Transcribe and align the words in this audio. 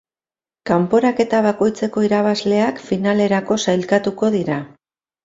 Kanporaketa 0.69 1.41
bakoitzeko 1.47 2.03
irabazleak 2.07 2.81
finalerako 2.87 3.59
sailkatuko 3.67 4.31
dira. 4.39 4.59